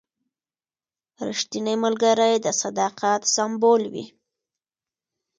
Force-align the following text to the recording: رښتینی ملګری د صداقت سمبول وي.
رښتینی 1.27 1.75
ملګری 1.83 2.33
د 2.45 2.47
صداقت 2.61 3.21
سمبول 3.35 3.81
وي. 3.93 4.05